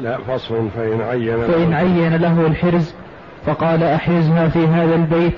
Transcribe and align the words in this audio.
لا 0.00 0.18
فصل 0.18 0.68
فإن 0.76 1.00
عين 1.00 1.46
فإن 1.46 1.72
عين 1.74 2.16
له 2.16 2.46
الحرز 2.46 2.94
فقال 3.46 3.82
أحرزها 3.82 4.48
في 4.48 4.66
هذا 4.66 4.94
البيت 4.94 5.36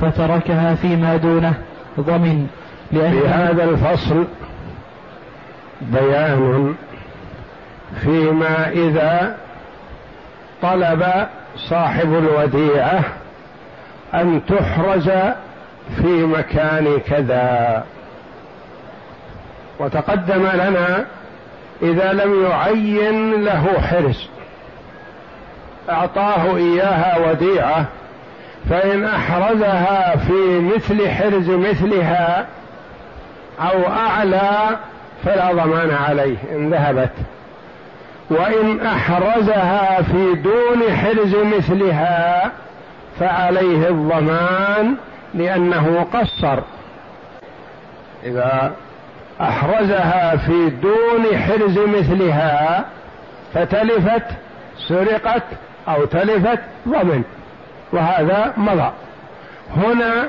فتركها 0.00 0.74
فيما 0.74 1.16
دونه 1.16 1.54
ضمن 2.00 2.46
لأن 2.92 3.10
في 3.10 3.28
هذا 3.28 3.64
الفصل 3.64 4.24
بيان 5.80 6.74
فيما 8.00 8.68
إذا 8.68 9.36
طلب 10.62 11.04
صاحب 11.56 12.14
الوديعة 12.14 13.04
أن 14.14 14.40
تحرز 14.46 15.10
في 15.96 16.26
مكان 16.26 16.98
كذا. 17.06 17.84
وتقدم 19.80 20.46
لنا 20.54 21.04
إذا 21.82 22.12
لم 22.12 22.44
يعين 22.44 23.44
له 23.44 23.80
حرز 23.80 24.28
أعطاه 25.90 26.56
إياها 26.56 27.30
وديعة 27.30 27.84
فإن 28.70 29.04
أحرزها 29.04 30.16
في 30.16 30.60
مثل 30.74 31.08
حرز 31.08 31.50
مثلها 31.50 32.46
أو 33.60 33.86
أعلى 33.86 34.76
فلا 35.24 35.52
ضمان 35.52 35.90
عليه 35.90 36.36
إن 36.52 36.70
ذهبت. 36.70 37.12
وإن 38.30 38.86
أحرزها 38.86 40.02
في 40.02 40.34
دون 40.34 40.96
حرز 40.96 41.34
مثلها 41.34 42.52
فعليه 43.20 43.88
الضمان 43.88 44.94
لأنه 45.34 46.06
قصر. 46.12 46.60
إذا 48.24 48.72
أحرزها 49.40 50.36
في 50.36 50.70
دون 50.70 51.38
حرز 51.38 51.78
مثلها 51.78 52.84
فتلفت 53.54 54.24
سرقت 54.88 55.42
أو 55.88 56.04
تلفت 56.04 56.58
ضمن 56.88 57.22
وهذا 57.92 58.52
مضى. 58.56 58.92
هنا 59.76 60.28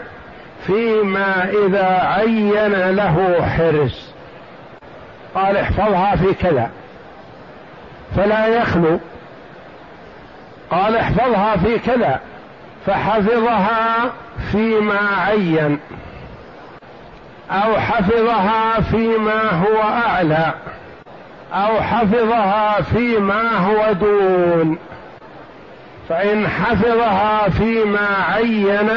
فيما 0.68 1.50
إذا 1.50 1.86
عين 1.86 2.74
له 2.96 3.46
حرز 3.46 4.14
قال 5.36 5.58
احفظها 5.58 6.16
في 6.16 6.34
كذا 6.34 6.70
فلا 8.16 8.48
يخلو. 8.48 9.00
قال 10.72 10.96
احفظها 10.96 11.58
في 11.58 11.80
كذا 11.80 12.20
فحفظها 12.86 14.12
فيما 14.52 15.00
عين. 15.28 15.80
أو 17.52 17.80
حفظها 17.80 18.82
فيما 18.82 19.52
هو 19.52 19.82
أعلى. 19.82 20.54
أو 21.54 21.82
حفظها 21.82 22.82
فيما 22.82 23.58
هو 23.58 23.94
دون. 23.94 24.78
فإن 26.10 26.48
حفظها 26.48 27.50
فيما 27.50 28.08
عين 28.34 28.90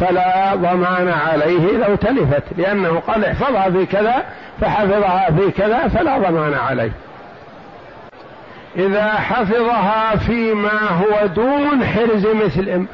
فلا 0.00 0.54
ضمان 0.54 1.08
عليه 1.08 1.76
لو 1.76 1.94
تلفت. 1.94 2.42
لأنه 2.56 3.02
قال 3.06 3.24
احفظها 3.24 3.70
في 3.70 3.86
كذا 3.86 4.24
فحفظها 4.60 5.30
في 5.30 5.50
كذا 5.50 5.88
فلا 5.88 6.18
ضمان 6.18 6.54
عليه. 6.54 6.92
إذا 8.76 9.12
حفظها 9.12 10.16
فيما 10.16 10.80
هو 10.90 11.26
دون 11.26 11.84
حرز 11.84 12.26
مثل 12.26 12.86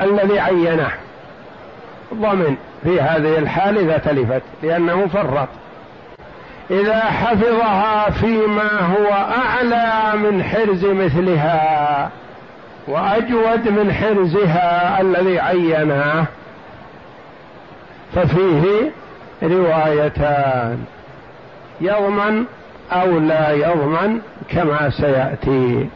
الذي 0.00 0.40
عينه. 0.40 0.90
ضمن 2.14 2.56
في 2.82 3.00
هذه 3.00 3.38
الحال 3.38 3.78
إذا 3.78 3.98
تلفت 3.98 4.42
لأنه 4.62 5.06
فرط. 5.06 5.48
إذا 6.70 7.00
حفظها 7.00 8.10
فيما 8.10 8.80
هو 8.80 9.12
أعلى 9.12 10.18
من 10.18 10.42
حرز 10.42 10.84
مثلها 10.84 12.10
وأجود 12.88 13.68
من 13.68 13.92
حرزها 13.92 15.00
الذي 15.00 15.40
عيناه 15.40 16.24
ففيه 18.14 18.90
روايتان 19.42 20.84
يضمن 21.80 22.44
أو 22.92 23.18
لا 23.18 23.50
يضمن 23.50 24.20
كما 24.48 24.90
سيأتي. 24.90 25.88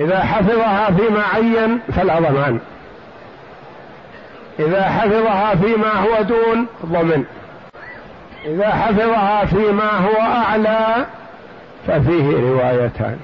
إذا 0.00 0.20
حفظها 0.20 0.90
فيما 0.90 1.22
عين 1.34 1.80
فلا 1.96 2.20
ضمان. 2.20 2.60
إذا 4.58 4.82
حفظها 4.82 5.54
فيما 5.54 5.92
هو 5.92 6.22
دون 6.22 6.66
ضمن. 6.86 7.24
إذا 8.44 8.68
حفظها 8.68 9.44
فيما 9.44 9.90
هو 9.90 10.20
أعلى 10.20 11.06
ففيه 11.86 12.40
روايتان. 12.40 13.18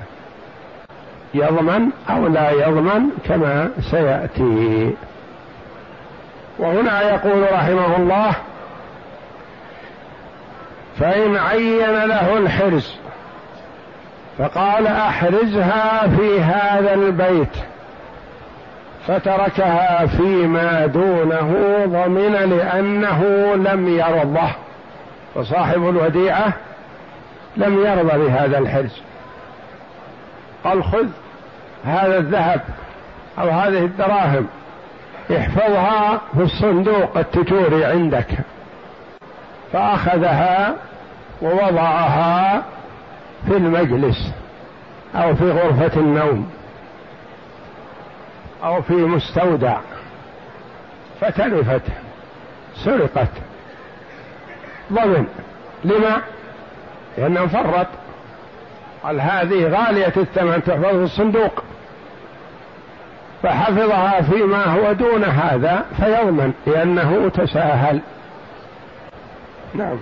يضمن 1.34 1.90
أو 2.10 2.28
لا 2.28 2.50
يضمن 2.50 3.10
كما 3.28 3.70
سيأتي. 3.90 4.94
وهنا 6.58 7.02
يقول 7.02 7.52
رحمه 7.52 7.96
الله 7.96 8.32
فإن 10.98 11.36
عين 11.36 12.04
له 12.04 12.38
الحرز 12.38 12.96
فقال 14.38 14.86
أحرزها 14.86 16.08
في 16.16 16.40
هذا 16.40 16.94
البيت. 16.94 17.56
فتركها 19.10 20.06
فيما 20.06 20.86
دونه 20.86 21.54
ضمن 21.86 22.32
لأنه 22.32 23.24
لم 23.54 23.88
يرضه 23.88 24.48
وصاحب 25.34 25.88
الوديعة 25.88 26.52
لم 27.56 27.78
يرضى 27.78 28.18
بهذا 28.18 28.58
الحرز 28.58 29.02
قال 30.64 30.84
خذ 30.84 31.06
هذا 31.84 32.18
الذهب 32.18 32.60
أو 33.38 33.48
هذه 33.48 33.84
الدراهم 33.84 34.46
احفظها 35.36 36.20
في 36.34 36.42
الصندوق 36.42 37.18
التجوري 37.18 37.84
عندك. 37.84 38.26
فأخذها 39.72 40.74
ووضعها 41.42 42.62
في 43.46 43.56
المجلس 43.56 44.32
أو 45.14 45.34
في 45.34 45.50
غرفة 45.50 46.00
النوم. 46.00 46.50
أو 48.64 48.82
في 48.82 48.94
مستودع 48.94 49.78
فتلفت 51.20 51.82
سرقت. 52.74 53.30
ضمن 54.92 55.26
لما؟ 55.84 56.16
لأنه 57.18 57.46
فرط 57.46 57.86
قال 59.02 59.20
هذه 59.20 59.68
غالية 59.68 60.12
الثمن 60.16 60.62
تحفظ 60.64 60.84
في 60.84 61.04
الصندوق. 61.04 61.62
فحفظها 63.42 64.20
فيما 64.20 64.64
هو 64.64 64.92
دون 64.92 65.24
هذا 65.24 65.84
فيضمن 65.96 66.52
لأنه 66.66 67.28
تساهل. 67.28 68.00
نعم. 69.74 69.96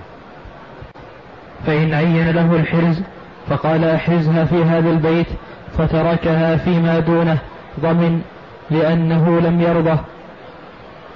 فإن 1.67 1.95
عين 1.95 2.31
له 2.31 2.57
الحرز 2.57 3.03
فقال 3.49 3.85
احرزها 3.85 4.45
في 4.45 4.65
هذا 4.65 4.91
البيت 4.91 5.27
فتركها 5.79 6.57
فيما 6.57 6.99
دونه. 6.99 7.39
ضمن 7.81 8.23
لأنه 8.71 9.41
لم 9.41 9.61
يرضه. 9.61 9.99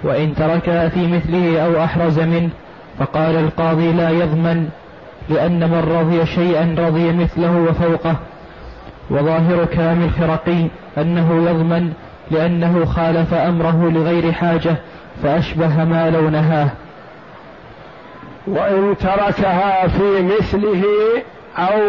وإن 0.05 0.35
تركها 0.35 0.89
في 0.89 1.07
مثله 1.07 1.61
أو 1.67 1.85
أحرز 1.85 2.19
منه 2.19 2.51
فقال 2.99 3.37
القاضي 3.37 3.93
لا 3.93 4.11
يضمن 4.11 4.69
لأن 5.29 5.71
من 5.71 5.99
رضي 5.99 6.27
شيئا 6.27 6.75
رضي 6.79 7.13
مثله 7.13 7.57
وفوقه. 7.57 8.17
وظاهر 9.11 9.65
كلام 9.65 10.03
الخرقي 10.03 10.67
أنه 10.99 11.51
يضمن 11.51 11.93
لأنه 12.31 12.85
خالف 12.85 13.35
أمره 13.35 13.91
لغير 13.91 14.33
حاجة 14.33 14.77
فأشبه 15.23 15.85
ما 15.85 16.11
لو 16.11 16.31
نهاه. 16.31 16.69
وإن 18.47 18.97
تركها 19.01 19.89
في 19.89 20.23
مثله 20.23 20.85
أو 21.59 21.81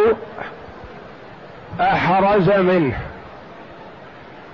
أحرز 1.81 2.49
منه. 2.49 2.93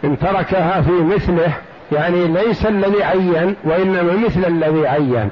إن 0.04 0.20
تركها 0.20 0.82
في 0.82 0.92
مثله 0.92 1.54
يعني 1.92 2.28
ليس 2.28 2.66
الذي 2.66 3.04
عين 3.04 3.56
وإنما 3.64 4.14
مثل 4.26 4.46
الذي 4.46 4.88
عين. 4.88 5.30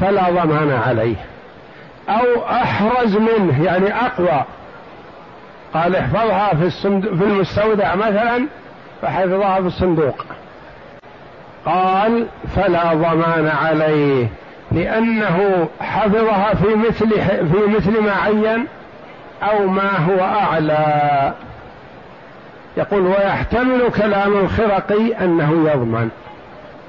فلا 0.00 0.30
ضمان 0.30 0.70
عليه. 0.86 1.16
أو 2.08 2.44
أحرز 2.50 3.16
منه 3.16 3.64
يعني 3.64 3.94
أقوى. 3.94 4.44
قال 5.74 5.96
احفظها 5.96 6.54
في, 6.54 6.70
في 7.00 7.24
المستودع 7.24 7.94
مثلا 7.94 8.46
فحفظها 9.02 9.60
في 9.60 9.66
الصندوق. 9.66 10.24
قال 11.66 12.26
فلا 12.56 12.94
ضمان 12.94 13.46
عليه 13.46 14.28
لأنه 14.72 15.68
حفظها 15.80 16.54
في 16.54 16.74
مثل 16.74 17.08
في 17.20 17.66
مثل 17.76 18.02
ما 18.02 18.12
عين 18.12 18.66
أو 19.42 19.66
ما 19.66 19.98
هو 19.98 20.20
أعلى. 20.20 21.32
يقول 22.76 23.06
ويحتمل 23.06 23.90
كلام 23.96 24.36
الخرقي 24.36 25.24
أنه 25.24 25.70
يضمن. 25.70 26.10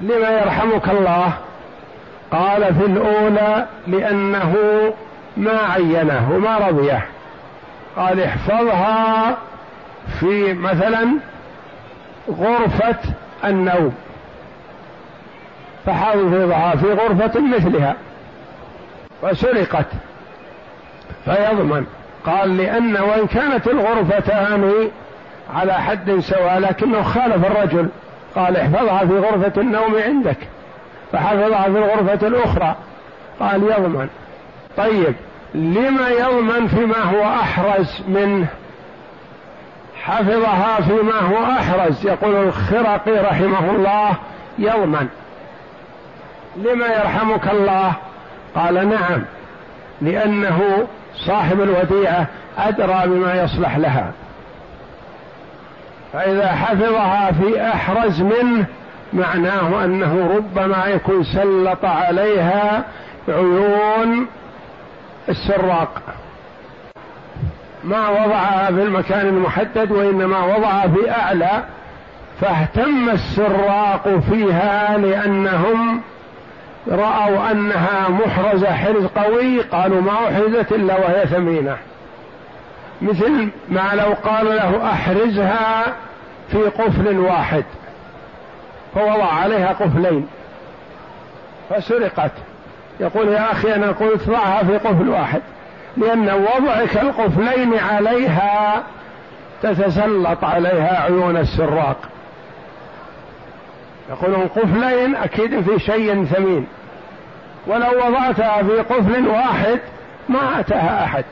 لما 0.00 0.30
يرحمك 0.30 0.88
الله؟ 0.88 1.32
قال 2.30 2.74
في 2.74 2.86
الأولى 2.86 3.66
لأنه 3.86 4.54
ما 5.36 5.58
عينه 5.58 6.32
وما 6.34 6.58
رضيه. 6.58 7.06
قال 7.96 8.20
احفظها 8.20 9.36
في 10.20 10.54
مثلا 10.54 11.08
غرفة 12.30 12.98
النوم. 13.44 13.94
فحفظها 15.86 16.76
في 16.76 16.92
غرفة 16.92 17.40
مثلها. 17.40 17.94
وسرقت. 19.22 19.86
فيضمن. 21.24 21.86
قال 22.26 22.56
لأن 22.56 22.96
وإن 22.96 23.26
كانت 23.26 23.68
الغرفتان 23.68 24.90
على 25.54 25.72
حد 25.72 26.18
سواء 26.18 26.58
لكنه 26.58 27.02
خالف 27.02 27.46
الرجل. 27.46 27.88
قال 28.36 28.56
احفظها 28.56 28.98
في 28.98 29.18
غرفة 29.18 29.60
النوم 29.60 29.96
عندك. 30.04 30.36
فحفظها 31.12 31.62
في 31.62 31.68
الغرفة 31.68 32.26
الأخرى. 32.26 32.76
قال 33.40 33.62
يضمن. 33.62 34.08
طيب 34.76 35.14
لما 35.54 36.08
يضمن 36.08 36.66
فيما 36.66 37.02
هو 37.02 37.22
أحرز 37.22 38.02
منه؟ 38.08 38.46
حفظها 40.02 40.80
فيما 40.80 41.20
هو 41.20 41.44
أحرز 41.44 42.06
يقول 42.06 42.34
الخرقي 42.34 43.12
رحمه 43.12 43.70
الله. 43.70 44.10
يضمن. 44.58 45.08
لما 46.56 46.86
يرحمك 46.86 47.48
الله؟ 47.50 47.92
قال 48.54 48.88
نعم 48.88 49.22
لأنه 50.00 50.86
صاحب 51.14 51.60
الوديعة 51.60 52.26
أدرى 52.58 53.02
بما 53.06 53.42
يصلح 53.42 53.76
لها. 53.76 54.12
فإذا 56.12 56.48
حفظها 56.48 57.32
في 57.32 57.68
أحرز 57.68 58.22
منه 58.22 58.66
معناه 59.12 59.84
أنه 59.84 60.36
ربما 60.36 60.86
يكون 60.86 61.24
سلط 61.24 61.84
عليها 61.84 62.84
عيون 63.28 64.26
السراق. 65.28 66.02
ما 67.84 68.08
وضعها 68.08 68.66
في 68.66 68.82
المكان 68.82 69.26
المحدد 69.26 69.92
وإنما 69.92 70.44
وضعها 70.44 70.88
في 70.88 71.10
أعلى 71.10 71.64
فاهتم 72.40 73.10
السراق 73.10 74.18
فيها 74.30 74.98
لأنهم 74.98 76.00
رأوا 76.88 77.50
أنها 77.50 78.08
محرزة 78.08 78.72
حرز 78.72 79.04
قوي 79.06 79.60
قالوا 79.60 80.00
ما 80.00 80.12
أحرزت 80.12 80.72
إلا 80.72 80.98
وهي 80.98 81.26
ثمينة. 81.26 81.76
مثل 83.02 83.48
ما 83.68 83.90
لو 83.94 84.14
قال 84.24 84.46
له 84.46 84.92
أحرزها 84.92 85.84
في 86.50 86.58
قفل 86.58 87.18
واحد 87.18 87.64
فوضع 88.94 89.32
عليها 89.32 89.72
قفلين 89.72 90.28
فسرقت. 91.70 92.32
يقول 93.00 93.28
يا 93.28 93.52
أخي 93.52 93.74
أنا 93.74 93.86
قلت 93.86 94.28
ضعها 94.28 94.64
في 94.64 94.76
قفل 94.76 95.08
واحد 95.08 95.42
لأن 95.96 96.30
وضعك 96.30 96.96
القفلين 96.96 97.78
عليها 97.78 98.82
تتسلط 99.62 100.44
عليها 100.44 101.02
عيون 101.02 101.36
السراق. 101.36 101.96
يقول 104.10 104.34
القفلين 104.34 105.16
أكيد 105.16 105.60
في 105.60 105.78
شيء 105.78 106.24
ثمين 106.24 106.66
ولو 107.66 108.06
وضعتها 108.06 108.62
في 108.62 108.78
قفل 108.78 109.28
واحد 109.28 109.80
ما 110.28 110.60
أتاها 110.60 111.04
أحد. 111.04 111.24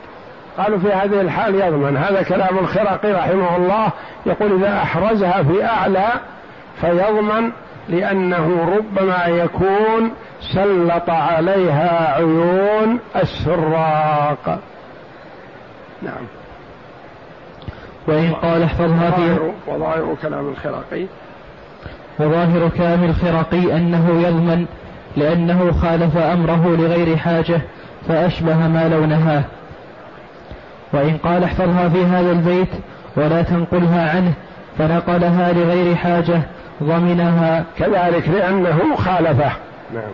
قالوا 0.57 0.79
في 0.79 0.87
هذه 0.87 1.21
الحال 1.21 1.55
يضمن. 1.55 1.97
هذا 1.97 2.21
كلام 2.21 2.57
الخرقي 2.57 3.11
رحمه 3.11 3.55
الله. 3.55 3.89
يقول 4.25 4.63
إذا 4.63 4.77
أحرزها 4.77 5.43
في 5.43 5.65
أعلى 5.65 6.07
فيضمن 6.81 7.51
لأنه 7.89 8.75
ربما 8.77 9.25
يكون 9.25 10.11
سلط 10.41 11.09
عليها 11.09 12.15
عيون 12.15 12.99
السراق. 13.15 14.59
نعم. 16.01 16.25
وإن 18.07 18.33
قال 18.33 18.63
احفظها 18.63 19.11
في 19.11 19.51
وظاهر 19.67 20.15
كلام 20.21 20.49
الخرقي. 20.49 21.05
وظاهر 22.19 22.69
كلام 22.77 23.03
الخرقي 23.03 23.77
أنه 23.77 24.21
يضمن 24.27 24.65
لأنه 25.17 25.71
خالف 25.71 26.17
أمره 26.17 26.75
لغير 26.79 27.17
حاجة 27.17 27.61
فأشبه 28.07 28.67
ما 28.67 28.89
لو 28.89 29.05
نهاه 29.05 29.43
وإن 30.93 31.17
قال 31.17 31.43
احفظها 31.43 31.89
في 31.89 32.05
هذا 32.05 32.31
البيت 32.31 32.69
ولا 33.17 33.41
تنقلها 33.41 34.09
عنه 34.09 34.33
فنقلها 34.77 35.53
لغير 35.53 35.95
حاجة 35.95 36.41
ضمنها 36.83 37.63
كذلك 37.77 38.29
لأنه 38.29 38.95
خالفه. 38.95 39.51
نعم. 39.93 40.11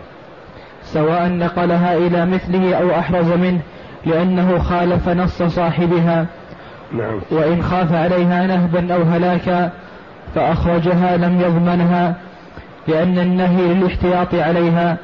سواء 0.84 1.28
نقلها 1.28 1.96
إلى 1.96 2.26
مثله 2.26 2.74
أو 2.74 2.90
أحرز 2.90 3.32
منه 3.32 3.60
لأنه 4.06 4.58
خالف 4.58 5.08
نص 5.08 5.42
صاحبها. 5.42 6.26
نعم. 6.92 7.20
وإن 7.30 7.62
خاف 7.62 7.92
عليها 7.92 8.46
نهبا 8.46 8.94
أو 8.94 9.02
هلاكا 9.02 9.70
فأخرجها 10.34 11.16
لم 11.16 11.40
يضمنها 11.40 12.14
لأن 12.88 13.18
النهي 13.18 13.74
للاحتياط 13.74 14.34
عليها 14.34 14.96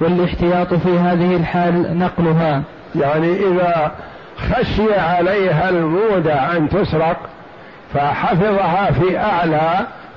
والاحتياط 0.00 0.74
في 0.74 0.98
هذه 0.98 1.36
الحال 1.36 1.98
نقلها. 1.98 2.62
يعني 2.94 3.32
إذا 3.32 3.92
خشي 4.38 4.94
عليها 4.94 5.68
المودع 5.68 6.56
أن 6.56 6.68
تسرق 6.68 7.16
فحفظها 7.94 8.90
في 8.90 9.18
أعلى 9.18 9.70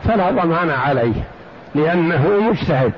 فلا 0.03 0.31
ضمان 0.31 0.69
عليه 0.69 1.23
لأنه 1.75 2.27
مجتهد. 2.49 2.93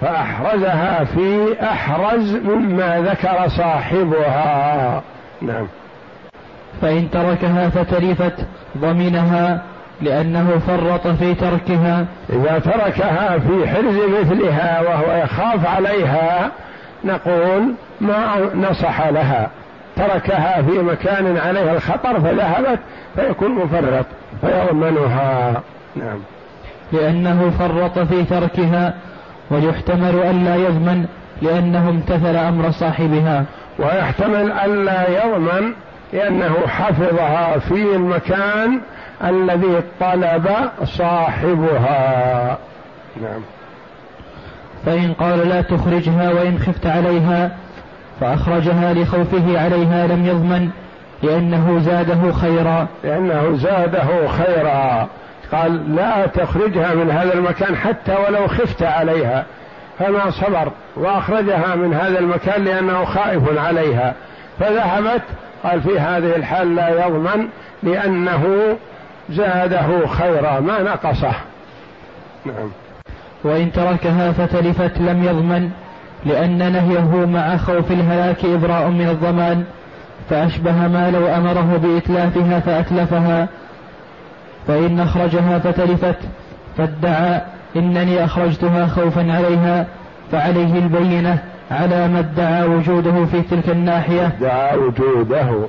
فأحرزها 0.00 1.04
في 1.04 1.56
أحرز 1.62 2.34
مما 2.34 3.00
ذكر 3.00 3.48
صاحبها. 3.48 5.02
نعم. 5.42 5.66
فإن 6.82 7.10
تركها 7.10 7.68
فتلفت 7.68 8.46
ضمنها 8.78 9.62
لأنه 10.00 10.58
فرط 10.66 11.06
في 11.06 11.34
تركها. 11.34 12.06
إذا 12.30 12.58
تركها 12.58 13.38
في 13.38 13.68
حرز 13.68 13.96
مثلها 14.20 14.80
وهو 14.80 15.22
يخاف 15.22 15.66
عليها 15.66 16.50
نقول 17.04 17.74
ما 18.00 18.50
نصح 18.54 19.08
لها. 19.08 19.50
تركها 19.96 20.62
في 20.62 20.78
مكان 20.78 21.36
عليها 21.36 21.72
الخطر 21.72 22.20
فذهبت 22.20 22.78
فيكون 23.16 23.50
مفرط 23.50 24.06
فيضمنها. 24.40 25.62
نعم. 25.96 26.18
لأنه 26.92 27.50
فرط 27.58 27.98
في 27.98 28.24
تركها 28.24 28.94
ويحتمل 29.50 30.14
ألا 30.16 30.56
يضمن 30.56 31.06
لأنه 31.42 31.88
امتثل 31.88 32.36
أمر 32.36 32.70
صاحبها. 32.70 33.44
ويحتمل 33.78 34.52
ألا 34.52 35.24
يضمن 35.24 35.72
لأنه 36.12 36.54
حفظها 36.66 37.58
في 37.58 37.96
المكان 37.96 38.80
الذي 39.24 39.82
طلب 40.00 40.48
صاحبها. 40.84 42.58
نعم. 43.22 43.40
فإن 44.86 45.12
قال 45.12 45.48
لا 45.48 45.62
تخرجها 45.62 46.30
وإن 46.32 46.58
خفت 46.58 46.86
عليها 46.86 47.50
فأخرجها 48.20 48.94
لخوفه 48.94 49.60
عليها 49.60 50.06
لم 50.06 50.26
يضمن 50.26 50.70
لأنه 51.22 51.78
زاده 51.78 52.32
خيرا. 52.32 52.86
لأنه 53.04 53.56
زاده 53.56 54.28
خيرا. 54.28 55.08
قال 55.52 55.96
لا 55.96 56.26
تخرجها 56.26 56.94
من 56.94 57.10
هذا 57.10 57.34
المكان 57.34 57.76
حتى 57.76 58.16
ولو 58.28 58.46
خفت 58.46 58.82
عليها. 58.82 59.44
فما 59.98 60.30
صبر 60.30 60.72
وأخرجها 60.96 61.74
من 61.74 61.94
هذا 61.94 62.18
المكان 62.18 62.64
لأنه 62.64 63.04
خائف 63.04 63.58
عليها. 63.58 64.14
فذهبت 64.60 65.22
قال 65.64 65.80
في 65.80 65.98
هذه 65.98 66.36
الحال 66.36 66.74
لا 66.74 67.06
يضمن 67.06 67.48
لأنه 67.82 68.76
زاده 69.30 70.06
خيرا. 70.06 70.60
ما 70.60 70.82
نقصه. 70.82 71.32
نعم. 72.44 72.70
وإن 73.44 73.72
تركها 73.72 74.32
فتلفت 74.32 74.98
لم 74.98 75.24
يضمن. 75.24 75.70
لأن 76.24 76.72
نهيه 76.72 77.26
مع 77.26 77.56
خوف 77.56 77.92
الهلاك 77.92 78.44
إبراء 78.44 78.88
من 78.88 79.08
الضمان 79.08 79.64
فأشبه 80.30 80.72
ما 80.72 81.10
لو 81.10 81.26
أمره 81.26 81.80
بإتلافها 81.82 82.60
فأتلفها. 82.60 83.48
فإن 84.68 85.00
أخرجها 85.00 85.58
فتلفت 85.58 86.18
فادعى 86.76 87.40
إنني 87.76 88.24
أخرجتها 88.24 88.86
خوفا 88.86 89.32
عليها 89.32 89.86
فعليه 90.32 90.78
البينة 90.78 91.38
على 91.70 92.08
ما 92.08 92.18
ادعى 92.18 92.66
وجوده 92.66 93.24
في 93.24 93.42
تلك 93.42 93.68
الناحية. 93.68 94.26
ادعى 94.26 94.76
وجوده. 94.76 95.66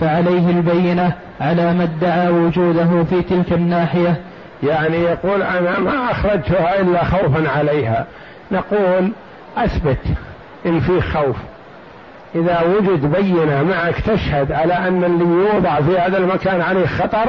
فعليه 0.00 0.50
البينة 0.50 1.12
على 1.40 1.74
ما 1.74 1.82
ادعى 1.82 2.28
وجوده 2.28 3.04
في 3.04 3.22
تلك 3.22 3.52
الناحية. 3.52 4.16
يعني 4.62 4.96
يقول 4.96 5.42
أنا 5.42 5.78
ما 5.78 6.10
أخرجتها 6.10 6.80
إلا 6.80 7.04
خوفا 7.04 7.48
عليها. 7.48 8.06
نقول 8.52 9.12
أثبت 9.56 9.98
إن 10.66 10.80
في 10.80 11.00
خوف. 11.00 11.36
إذا 12.34 12.62
وجد 12.62 13.16
بينة 13.16 13.62
معك 13.62 14.00
تشهد 14.00 14.52
على 14.52 14.74
أن 14.74 15.04
اللي 15.04 15.24
يوضع 15.24 15.80
في 15.80 15.98
هذا 15.98 16.18
المكان 16.18 16.60
عليه 16.60 16.86
خطر 16.86 17.28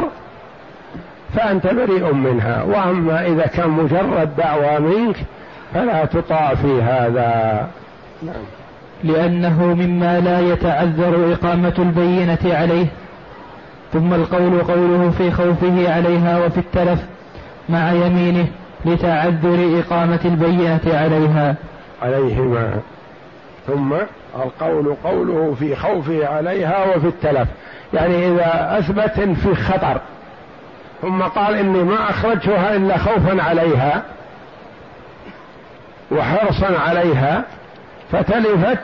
فأنت 1.36 1.68
بريء 1.68 2.14
منها. 2.14 2.64
وأما 2.64 3.26
إذا 3.26 3.46
كان 3.48 3.70
مجرد 3.70 4.36
دعوى 4.38 4.80
منك 4.80 5.16
فلا 5.74 6.06
تطاع 6.06 6.56
في 6.56 6.82
هذا. 6.82 7.68
نعم. 8.24 8.36
لأنه 9.04 9.64
مما 9.64 10.20
لا 10.20 10.40
يتعذر 10.40 11.34
إقامة 11.34 11.74
البينة 11.80 12.56
عليه. 12.56 12.86
ثم 13.94 14.14
القول 14.14 14.62
قوله 14.62 15.12
في 15.18 15.32
خوفه 15.32 15.94
عليها 15.94 16.46
وفي 16.46 16.58
التلف 16.58 17.00
مع 17.70 17.92
يمينه. 17.92 18.48
لتعذر 18.88 19.80
إقامة 19.80 20.20
البينة 20.26 20.80
عليها. 20.86 21.56
عليهما. 22.02 22.80
ثم 23.68 23.94
القول 24.36 24.96
قوله 25.04 25.56
في 25.60 25.76
خوفه 25.76 26.28
عليها 26.28 26.96
وفي 26.96 27.08
التلف. 27.08 27.48
يعني 27.94 28.28
إذا 28.28 28.78
أثبت 28.80 29.20
في 29.20 29.56
خطر. 29.56 30.02
ثم 31.02 31.22
قال 31.22 31.56
إني 31.56 31.84
ما 31.84 32.10
أخرجتها 32.10 32.76
إلا 32.76 32.98
خوفا 32.98 33.44
عليها 33.44 34.04
وحرصا 36.12 36.80
عليها 36.88 37.44
فتلفت 38.12 38.80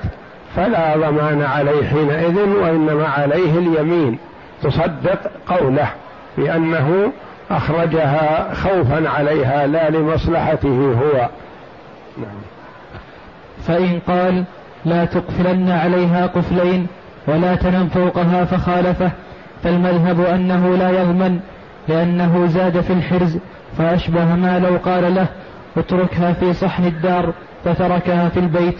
فلا 0.55 0.97
ضمان 0.97 1.41
عليه 1.41 1.87
حينئذ 1.87 2.39
وإنما 2.39 3.07
عليه 3.07 3.57
اليمين. 3.57 4.17
تصدق 4.63 5.31
قوله 5.47 5.87
بأنه 6.37 7.11
أخرجها 7.51 8.53
خوفا 8.53 9.09
عليها 9.09 9.67
لا 9.67 9.89
لمصلحته 9.89 10.93
هو. 10.93 11.29
نعم. 12.17 12.41
فإن 13.67 13.99
قال 14.07 14.43
لا 14.85 15.05
تقفلن 15.05 15.69
عليها 15.69 16.27
قفلين 16.27 16.87
ولا 17.27 17.55
تنم 17.55 17.87
فوقها 17.87 18.45
فخالفه 18.45 19.11
فالمذهب 19.63 20.21
أنه 20.21 20.75
لا 20.75 20.89
يضمن 20.89 21.39
لأنه 21.87 22.45
زاد 22.45 22.81
في 22.81 22.93
الحرز 22.93 23.37
فأشبه 23.77 24.35
ما 24.35 24.59
لو 24.59 24.77
قال 24.85 25.15
له 25.15 25.27
اتركها 25.77 26.33
في 26.33 26.53
صحن 26.53 26.85
الدار 26.85 27.33
فتركها 27.65 28.29
في 28.29 28.39
البيت. 28.39 28.77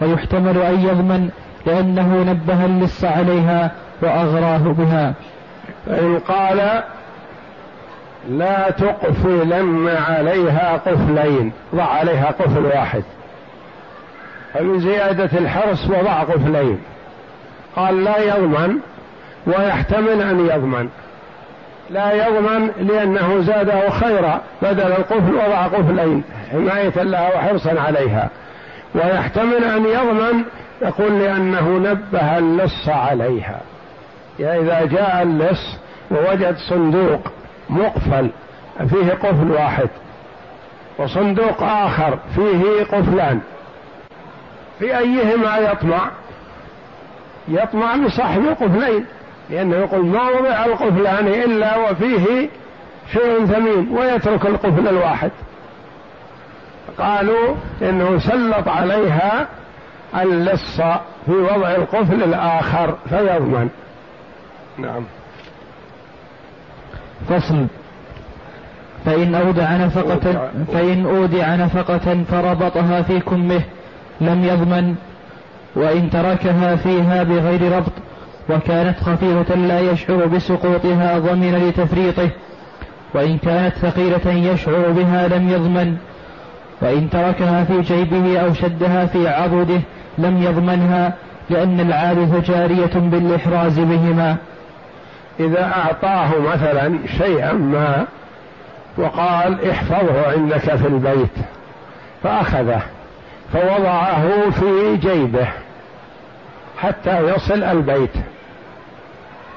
ويحتمل 0.00 0.58
أن 0.58 0.80
يضمن 0.80 1.28
لأنه 1.66 2.22
نبه 2.22 2.64
اللص 2.64 3.04
عليها 3.04 3.72
وأغراه 4.02 4.58
بها. 4.58 5.14
فإن 5.86 6.18
قال 6.18 6.82
لا 8.28 8.70
تقفلن 8.70 9.88
عليها 9.88 10.76
قفلين 10.86 11.52
ضع 11.74 11.84
عليها 11.84 12.30
قفل 12.30 12.66
واحد. 12.66 13.02
فمن 14.54 14.80
زيادة 14.80 15.38
الحرص 15.38 15.90
وضع 15.90 16.22
قفلين. 16.22 16.78
قال 17.76 18.04
لا 18.04 18.18
يضمن 18.18 18.78
ويحتمل 19.46 20.22
أن 20.22 20.46
يضمن. 20.46 20.88
لا 21.90 22.26
يضمن 22.26 22.70
لأنه 22.80 23.40
زاده 23.40 23.90
خيرا 23.90 24.40
بدل 24.62 24.92
القفل 24.92 25.34
وضع 25.34 25.66
قفلين 25.66 26.22
حماية 26.52 27.02
لها 27.02 27.34
وحرصا 27.36 27.80
عليها. 27.80 28.28
ويحتمل 28.94 29.64
أن 29.64 29.86
يضمن 29.86 30.44
يقول 30.82 31.18
لأنه 31.18 31.78
نبه 31.78 32.38
اللص 32.38 32.88
عليها. 32.88 33.60
يعني 34.38 34.60
إذا 34.60 34.84
جاء 34.84 35.22
اللص 35.22 35.76
ووجد 36.10 36.56
صندوق 36.68 37.20
مقفل 37.72 38.30
فيه 38.90 39.12
قفل 39.12 39.50
واحد. 39.50 39.88
وصندوق 40.98 41.62
آخر 41.62 42.18
فيه 42.34 42.84
قفلان. 42.84 43.40
في 44.78 44.98
أيهما 44.98 45.56
يطمع؟ 45.56 46.10
يطمع 47.48 47.96
بصاحب 47.96 48.40
القفلين 48.42 49.06
لأنه 49.50 49.76
يقول 49.76 50.06
ما 50.06 50.28
وضع 50.28 50.64
القفلان 50.64 51.28
إلا 51.28 51.76
وفيه 51.78 52.48
شيء 53.12 53.46
ثمين 53.46 53.88
ويترك 53.98 54.46
القفل 54.46 54.88
الواحد. 54.88 55.30
قالوا 56.98 57.54
إنه 57.82 58.18
سلط 58.18 58.68
عليها 58.68 59.48
اللص 60.20 60.80
في 61.26 61.32
وضع 61.32 61.70
القفل 61.70 62.22
الآخر 62.22 62.94
فيضمن. 63.08 63.68
نعم. 64.78 65.04
فصل 67.28 67.66
فإن 69.04 69.34
أودع 69.34 69.76
نفقة 69.76 70.50
فإن 70.72 71.06
أودع 71.06 71.54
نفقة 71.56 72.24
فربطها 72.30 73.02
في 73.02 73.20
كمه 73.20 73.60
لم 74.20 74.44
يضمن 74.44 74.94
وإن 75.76 76.10
تركها 76.10 76.76
فيها 76.76 77.22
بغير 77.22 77.76
ربط 77.76 77.92
وكانت 78.50 78.98
خفيفة 78.98 79.54
لا 79.54 79.80
يشعر 79.80 80.26
بسقوطها 80.26 81.18
ضمن 81.18 81.54
لتفريطه 81.68 82.28
وإن 83.14 83.38
كانت 83.38 83.74
ثقيلة 83.74 84.52
يشعر 84.52 84.90
بها 84.90 85.28
لم 85.28 85.48
يضمن 85.48 85.96
وإن 86.82 87.10
تركها 87.10 87.64
في 87.64 87.80
جيبه 87.80 88.38
أو 88.40 88.54
شدها 88.54 89.06
في 89.06 89.28
عضده 89.28 89.80
لم 90.18 90.42
يضمنها 90.42 91.14
لأن 91.50 91.80
العادة 91.80 92.38
جارية 92.38 92.94
بالإحراز 92.94 93.78
بهما. 93.80 94.36
إذا 95.40 95.64
أعطاه 95.64 96.40
مثلا 96.40 96.98
شيئا 97.18 97.52
ما 97.52 98.06
وقال 98.98 99.70
احفظه 99.70 100.30
عندك 100.32 100.58
في 100.76 100.86
البيت 100.86 101.32
فأخذه 102.22 102.82
فوضعه 103.52 104.50
في 104.50 104.96
جيبه 104.96 105.48
حتى 106.78 107.20
يصل 107.20 107.62
البيت 107.62 108.14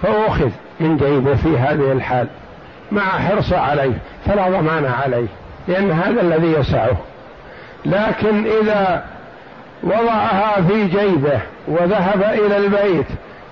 فأخذ 0.02 0.50
من 0.80 0.98
جيبه 0.98 1.36
في 1.36 1.58
هذه 1.58 1.92
الحال 1.92 2.28
مع 2.92 3.02
حرصه 3.02 3.60
عليه 3.60 3.98
فلا 4.26 4.50
ضمان 4.50 4.86
عليه 4.86 5.28
لأن 5.68 5.92
هذا 5.92 6.22
الذي 6.22 6.48
يسعه. 6.52 6.98
لكن 7.86 8.46
إذا 8.62 9.04
وضعها 9.84 10.62
في 10.62 10.88
جيبه 10.88 11.40
وذهب 11.68 12.24
إلى 12.24 12.58
البيت 12.58 13.06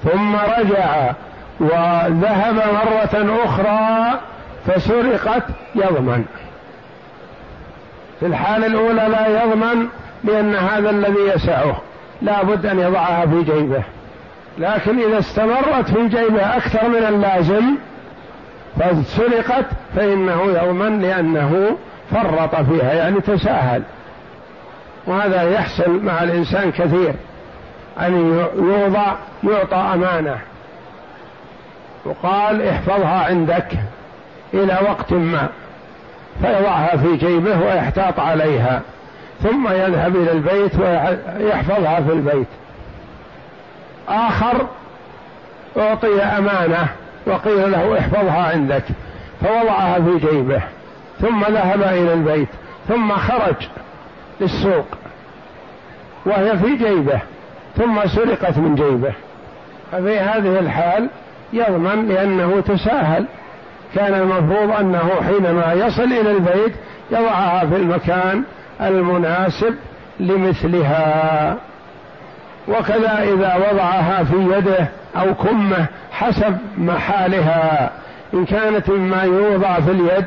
ثم 0.03 0.36
رجع 0.36 1.12
وذهب 1.60 2.55
مرة 2.55 3.43
أخرى 3.45 4.19
فسرقت 4.65 5.43
يضمن. 5.75 6.25
في 8.19 8.25
الحال 8.25 8.63
الأولى 8.63 9.07
لا 9.07 9.43
يضمن 9.43 9.88
لأن 10.24 10.55
هذا 10.55 10.89
الذي 10.89 11.19
يسعه. 11.36 11.81
لا 12.22 12.43
بد 12.43 12.65
أن 12.65 12.79
يضعها 12.79 13.25
في 13.25 13.43
جيبه. 13.43 13.83
لكن 14.57 15.00
إذا 15.00 15.19
استمرت 15.19 15.89
في 15.89 16.07
جيبه 16.07 16.57
أكثر 16.57 16.88
من 16.89 17.03
اللازم 17.03 17.63
فسرقت 18.79 19.65
فإنه 19.95 20.43
يضمن 20.43 21.01
لأنه 21.01 21.77
فرط 22.12 22.55
فيها 22.55 22.93
يعني 22.93 23.22
تساهل. 23.22 23.83
وهذا 25.07 25.43
يحصل 25.43 26.03
مع 26.03 26.24
الإنسان 26.24 26.72
كثير. 26.72 27.13
أن 28.00 28.45
يوضع 28.55 29.13
يعطى 29.43 29.75
أمانة. 29.93 30.38
وقال 32.05 32.67
احفظها 32.67 33.25
عندك 33.25 33.67
إلى 34.53 34.79
وقت 34.89 35.13
ما 35.13 35.48
فيضعها 36.41 36.98
في 36.98 37.17
جيبه 37.17 37.60
ويحتاط 37.60 38.19
عليها 38.19 38.81
ثم 39.43 39.67
يذهب 39.67 40.15
إلى 40.15 40.31
البيت 40.31 40.79
ويحفظها 40.79 42.01
في 42.01 42.13
البيت. 42.13 42.48
آخر 44.10 44.67
أعطي 45.77 46.22
أمانة 46.22 46.88
وقيل 47.27 47.72
له 47.72 48.00
احفظها 48.00 48.51
عندك 48.51 48.83
فوضعها 49.41 50.00
في 50.00 50.17
جيبه 50.27 50.62
ثم 51.22 51.43
ذهب 51.43 51.81
إلى 51.81 52.13
البيت 52.13 52.50
ثم 52.88 53.12
خرج 53.12 53.55
للسوق 54.41 54.86
وهي 56.25 56.57
في 56.57 56.75
جيبه 56.75 57.19
ثم 57.77 58.07
سرقت 58.07 58.57
من 58.57 58.75
جيبه. 58.75 59.13
ففي 59.91 60.19
هذه 60.19 60.60
الحال 60.60 61.10
يضمن 61.53 62.07
لأنه 62.07 62.62
تساهل. 62.62 63.25
كان 63.95 64.13
المفروض 64.13 64.72
أنه 64.79 65.10
حينما 65.27 65.74
يصل 65.74 66.03
إلى 66.03 66.31
البيت 66.31 66.74
يضعها 67.12 67.65
في 67.65 67.75
المكان 67.75 68.43
المناسب 68.81 69.75
لمثلها. 70.19 71.57
وكذا 72.67 73.24
إذا 73.24 73.55
وضعها 73.55 74.24
في 74.24 74.36
يده 74.36 74.88
أو 75.15 75.33
كمه 75.33 75.86
حسب 76.12 76.57
محالها. 76.77 77.91
إن 78.33 78.45
كانت 78.45 78.89
مما 78.89 79.24
يوضع 79.24 79.79
في 79.79 79.91
اليد 79.91 80.25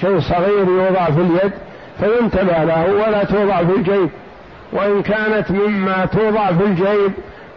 شيء 0.00 0.20
صغير 0.20 0.68
يوضع 0.68 1.04
في 1.04 1.20
اليد 1.20 1.52
فينتبه 2.00 2.64
له 2.64 2.86
ولا 3.06 3.24
توضع 3.24 3.56
في 3.56 3.76
الجيب. 3.76 4.10
وإن 4.72 5.02
كانت 5.02 5.50
مما 5.50 6.06
توضع 6.06 6.46
في 6.46 6.64
الجيب 6.64 7.12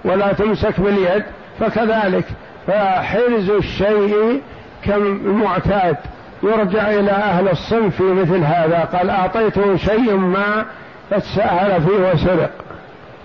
ولا 0.05 0.33
تمسك 0.33 0.79
باليد 0.79 1.23
فكذلك. 1.59 2.25
فحرز 2.67 3.49
الشيء 3.49 4.41
كالمعتاد 4.83 5.97
يرجع 6.43 6.89
إلى 6.89 7.11
أهل 7.11 7.49
الصنف 7.49 7.95
في 7.95 8.03
مثل 8.03 8.43
هذا. 8.43 8.89
قال 8.93 9.09
أعطيته 9.09 9.75
شيء 9.75 10.15
ما 10.15 10.65
فتساهل 11.11 11.81
فيه 11.81 12.11
وسرق 12.11 12.49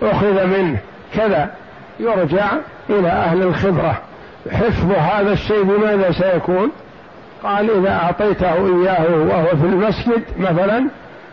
أخذ 0.03 0.47
منه. 0.47 0.79
كذا. 1.15 1.51
يرجع 2.01 2.47
إلى 2.91 3.09
أهل 3.09 3.43
الخبرة. 3.43 3.99
حفظ 4.53 4.93
هذا 4.93 5.33
الشيء 5.33 5.63
بماذا 5.63 6.13
سيكون؟ 6.13 6.71
قال 7.43 7.71
إذا 7.71 7.91
أعطيته 7.91 8.53
إياه 8.53 9.05
وهو 9.15 9.47
في 9.47 9.67
المسجد 9.67 10.23
مثلا 10.39 10.87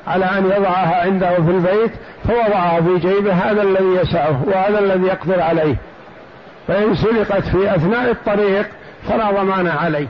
على 0.07 0.25
أن 0.25 0.45
يضعها 0.45 1.01
عنده 1.01 1.29
في 1.29 1.51
البيت 1.51 1.91
فوضعها 2.27 2.81
في 2.81 2.97
جيبه. 2.97 3.33
هذا 3.33 3.61
الذي 3.61 3.95
يسعه 4.01 4.43
وهذا 4.47 4.79
الذي 4.79 5.07
يقدر 5.07 5.41
عليه. 5.41 5.75
فإن 6.67 6.95
سرقت 6.95 7.43
في 7.47 7.75
أثناء 7.75 8.11
الطريق 8.11 8.65
فلا 9.07 9.31
ضمان 9.31 9.67
عليه. 9.67 10.07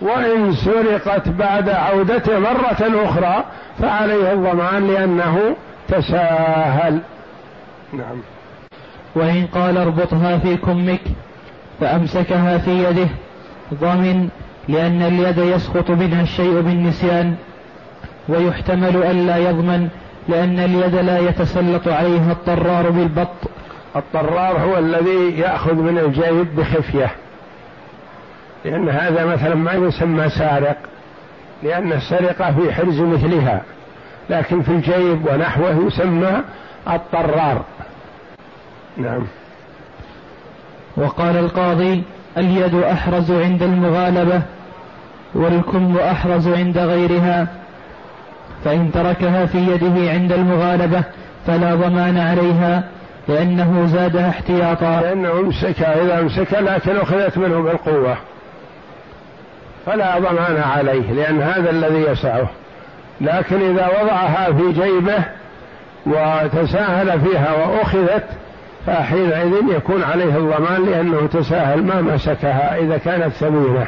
وإن 0.00 0.52
سرقت 0.52 1.28
بعد 1.28 1.68
عودته 1.68 2.38
مرة 2.38 3.04
أخرى 3.04 3.44
فعليه 3.78 4.32
الضمان 4.32 4.86
لأنه 4.86 5.56
تساهل. 5.88 7.00
نعم. 7.92 8.22
وإن 9.14 9.46
قال 9.46 9.78
اربطها 9.78 10.38
في 10.38 10.56
كمك 10.56 11.00
فأمسكها 11.80 12.58
في 12.58 12.84
يده 12.84 13.08
ضمن 13.74 14.28
لأن 14.68 15.02
اليد 15.02 15.38
يسقط 15.38 15.90
منها 15.90 16.22
الشيء 16.22 16.60
بالنسيان. 16.60 17.34
ويحتمل 18.28 18.96
ألا 18.96 19.36
يضمن 19.36 19.88
لأن 20.28 20.58
اليد 20.58 20.94
لا 20.94 21.18
يتسلط 21.18 21.88
عليها 21.88 22.32
الطرار 22.32 22.90
بالبط. 22.90 23.59
الطرار 23.96 24.58
هو 24.58 24.78
الذي 24.78 25.38
يأخذ 25.38 25.74
من 25.74 25.98
الجيب 25.98 26.56
بخفية. 26.56 27.10
لأن 28.64 28.88
هذا 28.88 29.24
مثلا 29.24 29.54
ما 29.54 29.72
يسمى 29.72 30.28
سارق 30.28 30.76
لأن 31.62 31.92
السرقة 31.92 32.52
في 32.52 32.72
حرز 32.72 33.00
مثلها. 33.00 33.62
لكن 34.30 34.62
في 34.62 34.68
الجيب 34.68 35.26
ونحوه 35.26 35.86
يسمى 35.86 36.42
الطرار. 36.88 37.64
نعم. 38.96 39.26
وقال 40.96 41.36
القاضي 41.36 42.02
اليد 42.36 42.74
أحرز 42.74 43.30
عند 43.30 43.62
المغالبة 43.62 44.42
والكم 45.34 45.96
أحرز 45.96 46.48
عند 46.48 46.78
غيرها. 46.78 47.46
فإن 48.64 48.92
تركها 48.92 49.46
في 49.46 49.58
يده 49.58 50.10
عند 50.10 50.32
المغالبة 50.32 51.04
فلا 51.46 51.74
ضمان 51.74 52.18
عليها. 52.18 52.84
لأنه 53.30 53.86
زادها 53.86 54.28
احتياطا. 54.28 55.00
لأنه 55.00 55.30
امسكها 55.30 56.02
إذا 56.02 56.20
امسكها 56.20 56.60
لكن 56.60 56.96
أخذت 56.96 57.38
منه 57.38 57.62
بالقوة. 57.62 58.16
فلا 59.86 60.18
ضمان 60.18 60.62
عليه 60.62 61.12
لأن 61.12 61.42
هذا 61.42 61.70
الذي 61.70 62.02
يسعه. 62.10 62.48
لكن 63.20 63.56
إذا 63.56 63.88
وضعها 64.02 64.52
في 64.52 64.72
جيبه 64.72 65.24
وتساهل 66.06 67.20
فيها 67.20 67.52
وأخذت 67.52 68.24
فحينئذ 68.86 69.54
يكون 69.76 70.02
عليه 70.02 70.36
الضمان 70.36 70.86
لأنه 70.86 71.26
تساهل 71.32 71.82
ما 71.82 72.00
مسكها 72.00 72.76
إذا 72.78 72.98
كانت 72.98 73.32
ثمينة. 73.32 73.86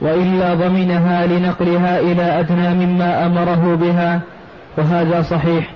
وإلا 0.00 0.54
ضمنها 0.54 1.26
لنقلها 1.26 2.00
إلى 2.00 2.40
أدنى 2.40 2.86
مما 2.86 3.26
أمره 3.26 3.76
بها 3.80 4.20
وهذا 4.78 5.22
صحيح. 5.22 5.70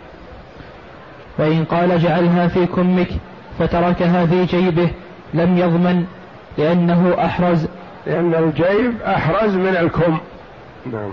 وإن 1.38 1.64
قال 1.64 1.98
جعلها 1.98 2.48
في 2.48 2.66
كمك 2.66 3.08
فتركها 3.58 4.26
في 4.26 4.44
جيبه 4.44 4.90
لم 5.34 5.58
يضمن 5.58 6.04
لأنه 6.58 7.14
أحرز 7.24 7.66
لأن 8.06 8.34
الجيب 8.34 9.02
أحرز 9.06 9.54
من 9.54 9.76
الكم. 9.76 10.18
نعم. 10.92 11.10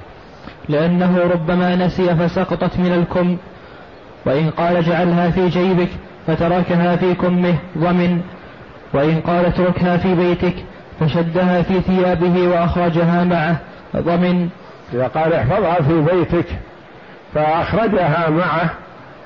لأنه 0.70 1.20
ربما 1.34 1.76
نسي 1.76 2.16
فسقطت 2.16 2.80
من 2.80 2.94
الكم. 2.94 3.38
وإن 4.26 4.50
قال 4.50 4.78
اجعلها 4.78 5.30
في 5.30 5.50
جيبك 5.50 5.90
فتركها 6.28 6.96
في 6.96 7.14
كمه 7.14 7.56
ضمن 7.78 8.22
وإن 8.94 9.22
قال 9.22 9.46
اتركها 9.46 9.98
في 9.98 10.16
بيتك 10.16 10.56
فشدها 11.00 11.62
في 11.62 11.82
ثيابه 11.82 12.48
وأخرجها 12.48 13.24
معه 13.24 13.58
ضمن 13.96 14.50
إذا 14.94 15.08
قال 15.08 15.34
احفظها 15.34 15.82
في 15.82 16.02
بيتك 16.02 16.46
فأخرجها 17.34 18.30
معه 18.30 18.70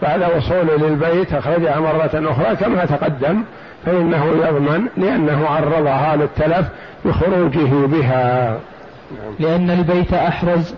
بعد 0.01 0.21
وصوله 0.37 0.75
للبيت 0.87 1.33
أخرجها 1.33 1.79
مرة 1.79 2.31
أخرى 2.31 2.55
كما 2.55 2.85
تقدم 2.85 3.43
فإنه 3.85 4.25
يضمن 4.25 4.87
لأنه 4.97 5.47
عرضها 5.47 6.15
للتلف 6.15 6.67
بخروجه 7.05 7.85
بها. 7.85 8.57
لأن 9.39 9.69
البيت 9.69 10.13
أحرز 10.13 10.75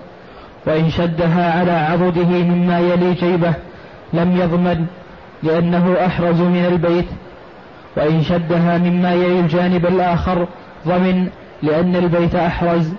وإن 0.65 0.89
شدها 0.89 1.59
على 1.59 1.71
عضده 1.71 2.43
مما 2.43 2.79
يلي 2.79 3.13
جيبه 3.13 3.53
لم 4.13 4.37
يضمن 4.37 4.85
لأنه 5.43 5.95
أحرز 6.05 6.41
من 6.41 6.65
البيت. 6.65 7.07
وإن 7.97 8.23
شدها 8.23 8.77
مما 8.77 9.13
يلي 9.13 9.39
الجانب 9.39 9.85
الآخر 9.85 10.47
ضمن 10.87 11.27
لأن 11.63 11.95
البيت 11.95 12.35
أحرز 12.35 12.93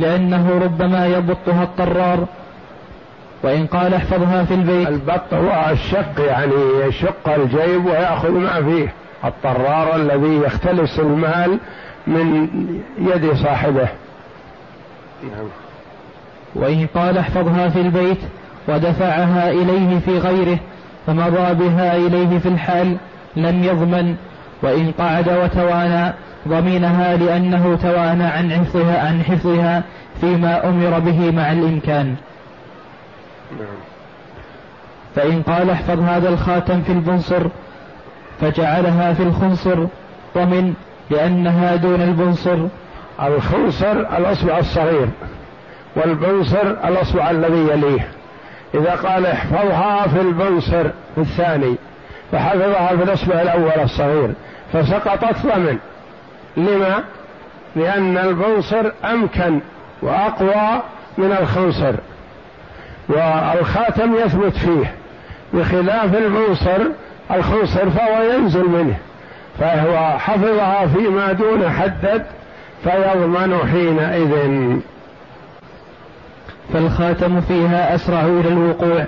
لأنه 0.00 0.60
ربما 0.64 1.06
يبطها 1.06 1.62
الطرار 1.62 2.26
وإن 3.42 3.66
قال 3.66 3.94
احفظها 3.94 4.44
في 4.44 4.54
البيت. 4.54 4.88
البط 4.88 5.34
هو 5.34 5.70
الشق 5.70 6.20
يعني 6.26 6.54
يشق 6.86 7.28
الجيب 7.28 7.86
ويأخذ 7.86 8.30
ما 8.30 8.62
فيه. 8.62 8.92
الطرار 9.24 9.96
الذي 9.96 10.36
يختلس 10.36 10.98
المال 10.98 11.58
من 12.06 12.48
يد 12.98 13.34
صاحبه. 13.34 13.88
نعم. 15.22 15.48
وإن 16.54 16.86
قال 16.94 17.18
احفظها 17.18 17.68
في 17.68 17.80
البيت 17.80 18.18
ودفعها 18.68 19.50
إليه 19.50 19.98
في 19.98 20.18
غيره 20.18 20.58
فمضى 21.06 21.54
بها 21.54 21.96
إليه 21.96 22.38
في 22.38 22.48
الحال 22.48 22.96
لم 23.36 23.64
يضمن. 23.64 24.16
وإن 24.62 24.92
قعد 24.98 25.28
وتوانى 25.28 26.12
ضمينها 26.48 27.16
لأنه 27.16 27.78
توانى 27.82 28.24
عن 28.24 28.52
حفظها 28.52 29.06
عن 29.06 29.22
حفظها 29.22 29.82
فيما 30.20 30.68
أمر 30.68 30.98
به 30.98 31.30
مع 31.30 31.52
الإمكان. 31.52 32.14
فإن 35.14 35.42
قال 35.42 35.70
احفظ 35.70 36.00
هذا 36.00 36.28
الخاتم 36.28 36.82
في 36.82 36.92
البنصر 36.92 37.42
فجعلها 38.40 39.12
في 39.12 39.22
الخنصر 39.22 39.86
ضمن 40.34 40.74
لأنها 41.10 41.76
دون 41.76 42.02
البنصر. 42.02 42.58
الخنصر 43.22 43.92
الأصبع 43.92 44.58
الصغير 44.58 45.08
والبنصر 45.96 46.70
الأصبع 46.70 47.30
الذي 47.30 47.68
يليه. 47.72 48.08
إذا 48.74 48.94
قال 48.94 49.26
احفظها 49.26 50.08
في 50.08 50.20
البنصر 50.20 50.86
الثاني 51.18 51.76
فحفظها 52.32 52.96
في 52.96 53.02
الأصبع 53.02 53.42
الأول 53.42 53.82
الصغير 53.82 54.32
فسقطت 54.72 55.46
ضمن 55.46 55.78
لما؟ 56.56 57.04
لأن 57.76 58.18
البنصر 58.18 58.90
أمكن 59.04 59.60
وأقوى 60.02 60.82
من 61.18 61.32
الخنصر. 61.32 61.94
والخاتم 63.12 64.14
يثبت 64.14 64.56
فيه 64.56 64.94
بخلاف 65.54 66.16
البنصر 66.16 66.78
الخنصر 67.30 67.90
فهو 67.90 68.22
ينزل 68.22 68.68
منه 68.68 68.96
فهو 69.58 70.18
حفظها 70.18 70.86
فيما 70.86 71.32
دون 71.32 71.70
حدد 71.70 72.26
فيضمن 72.84 73.58
حينئذ. 73.72 74.32
فالخاتم 76.72 77.40
فيها 77.40 77.94
أسرع 77.94 78.20
إلى 78.20 78.48
الوقوع 78.48 79.04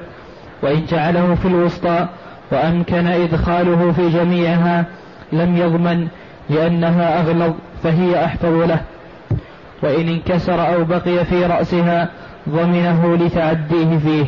وإن 0.63 0.87
جعله 0.87 1.35
في 1.35 1.49
الوسطى 1.49 2.07
وأمكن 2.53 3.07
إدخاله 3.07 3.93
في 3.93 4.11
جميعها 4.11 4.85
لم 5.33 5.57
يضمن 5.57 6.09
لأنها 6.51 7.21
أغلظ 7.21 7.53
فهي 7.83 8.25
أحفظ 8.25 8.53
له. 8.69 8.81
وإن 9.83 10.09
انكسر 10.09 10.75
أو 10.75 10.85
بقي 10.85 11.25
في 11.25 11.47
رأسها 11.47 12.09
ضمنه 12.49 13.17
لتعديه 13.17 13.99
فيه. 13.99 14.27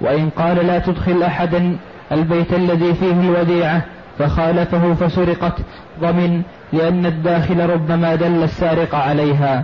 وإن 0.00 0.30
قال 0.30 0.66
لا 0.66 0.78
تدخل 0.78 1.22
أحدا 1.22 1.76
البيت 2.12 2.52
الذي 2.52 2.94
فيه 2.94 3.12
الوديعة 3.12 3.82
فخالفه 4.18 4.94
فسرقت 4.94 5.54
ضمن 6.00 6.42
لأن 6.72 7.06
الداخل 7.06 7.70
ربما 7.70 8.14
دل 8.14 8.42
السارق 8.42 8.94
عليها. 8.94 9.62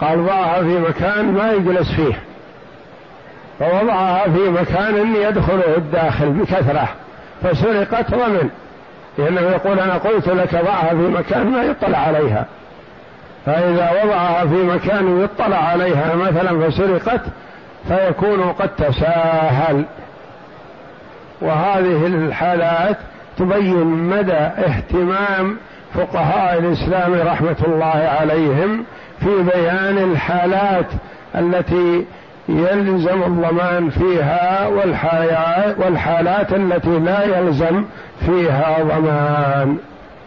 قال 0.00 0.26
ضعها 0.26 0.62
في 0.62 0.78
مكان 0.78 1.32
ما 1.32 1.52
يجلس 1.52 1.92
فيه. 1.92 2.14
فوضعها 3.58 4.24
في 4.24 4.48
مكان 4.48 5.14
يدخله 5.14 5.76
الداخل 5.76 6.30
بكثرة 6.30 6.88
فسرقت 7.42 8.10
ضمن 8.10 8.50
لأنه 9.18 9.40
يقول 9.40 9.80
أنا 9.80 9.94
قلت 9.94 10.28
لك 10.28 10.54
ضعها 10.54 10.88
في 10.88 11.08
مكان 11.08 11.46
ما 11.46 11.62
يطلع 11.62 11.98
عليها. 11.98 12.46
فإذا 13.46 13.90
وضعها 14.04 14.46
في 14.46 14.54
مكان 14.54 15.20
يطلع 15.20 15.56
عليها 15.56 16.14
مثلا 16.14 16.70
فسرقت 16.70 17.20
فيكون 17.88 18.42
قد 18.52 18.68
تساهل. 18.68 19.84
وهذه 21.40 22.06
الحالات 22.06 22.96
تبين 23.38 23.86
مدى 23.86 24.32
اهتمام 24.32 25.56
فقهاء 25.94 26.58
الإسلام 26.58 27.14
رحمة 27.14 27.56
الله 27.66 28.16
عليهم 28.20 28.84
في 29.20 29.42
بيان 29.42 29.98
الحالات 29.98 30.86
التي 31.34 32.06
يلزم 32.48 33.22
الضمان 33.22 33.90
فيها 33.90 34.66
والحالات 35.78 36.52
التي 36.52 36.98
لا 36.98 37.38
يلزم 37.38 37.84
فيها 38.26 38.76
ضمان. 38.82 39.78